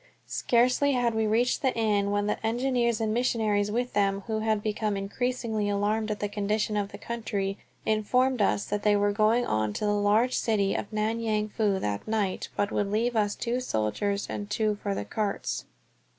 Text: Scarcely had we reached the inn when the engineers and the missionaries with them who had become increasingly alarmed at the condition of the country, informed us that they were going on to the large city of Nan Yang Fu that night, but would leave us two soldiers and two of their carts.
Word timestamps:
Scarcely 0.25 0.93
had 0.93 1.13
we 1.13 1.27
reached 1.27 1.61
the 1.61 1.75
inn 1.77 2.09
when 2.09 2.25
the 2.25 2.43
engineers 2.43 2.99
and 2.99 3.11
the 3.11 3.13
missionaries 3.13 3.69
with 3.69 3.93
them 3.93 4.21
who 4.21 4.39
had 4.39 4.63
become 4.63 4.97
increasingly 4.97 5.69
alarmed 5.69 6.09
at 6.09 6.19
the 6.19 6.27
condition 6.27 6.75
of 6.75 6.91
the 6.91 6.97
country, 6.97 7.55
informed 7.85 8.41
us 8.41 8.65
that 8.65 8.81
they 8.81 8.95
were 8.95 9.11
going 9.11 9.45
on 9.45 9.73
to 9.73 9.85
the 9.85 9.93
large 9.93 10.33
city 10.33 10.73
of 10.73 10.91
Nan 10.91 11.19
Yang 11.19 11.49
Fu 11.49 11.77
that 11.77 12.07
night, 12.07 12.49
but 12.55 12.71
would 12.71 12.89
leave 12.89 13.15
us 13.15 13.35
two 13.35 13.59
soldiers 13.59 14.25
and 14.27 14.49
two 14.49 14.75
of 14.83 14.95
their 14.95 15.05
carts. 15.05 15.65